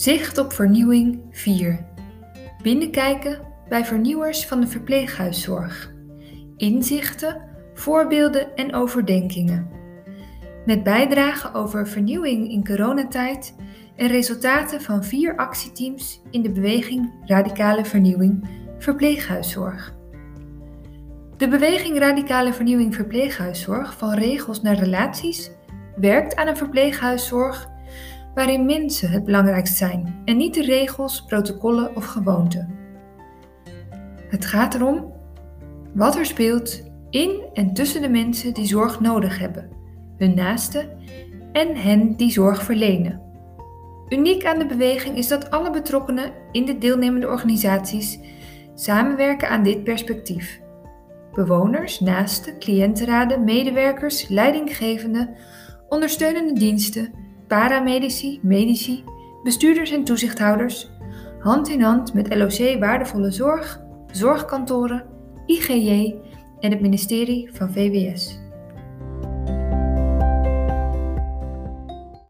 [0.00, 1.86] Zicht op vernieuwing 4.
[2.62, 5.92] Binnenkijken bij vernieuwers van de verpleeghuiszorg.
[6.56, 7.40] Inzichten,
[7.74, 9.70] voorbeelden en overdenkingen.
[10.66, 13.54] Met bijdragen over vernieuwing in coronatijd
[13.96, 18.48] en resultaten van vier actieteams in de beweging Radicale Vernieuwing
[18.78, 19.94] Verpleeghuiszorg.
[21.36, 25.50] De beweging Radicale Vernieuwing Verpleeghuiszorg van regels naar relaties
[25.96, 27.69] werkt aan een verpleeghuiszorg
[28.40, 32.78] waarin mensen het belangrijkst zijn en niet de regels, protocollen of gewoonten.
[34.28, 35.12] Het gaat erom
[35.94, 39.70] wat er speelt in en tussen de mensen die zorg nodig hebben,
[40.16, 40.88] hun naasten
[41.52, 43.20] en hen die zorg verlenen.
[44.08, 48.20] Uniek aan de beweging is dat alle betrokkenen in de deelnemende organisaties
[48.74, 50.60] samenwerken aan dit perspectief.
[51.32, 55.36] Bewoners, naasten, cliëntenraden, medewerkers, leidinggevenden,
[55.88, 59.04] ondersteunende diensten, paramedici, medici,
[59.42, 60.90] bestuurders en toezichthouders,
[61.38, 63.80] hand in hand met LOC Waardevolle Zorg,
[64.12, 65.04] zorgkantoren,
[65.46, 66.14] IGJ
[66.60, 68.38] en het ministerie van VWS.